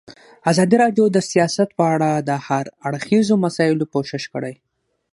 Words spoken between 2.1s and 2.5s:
د